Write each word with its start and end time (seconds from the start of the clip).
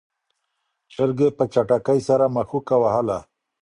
چرګې 0.93 1.27
په 1.37 1.43
چټکۍ 1.53 1.99
سره 2.07 2.25
مښوکه 2.35 2.75
وهله. 2.81 3.19